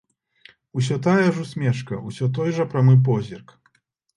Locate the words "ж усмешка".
1.35-1.99